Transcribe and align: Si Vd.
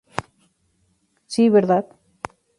Si 1.35 1.47
Vd. 1.57 1.71